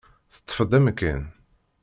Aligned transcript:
Teṭṭef-d 0.35 0.71
amkan. 0.77 1.21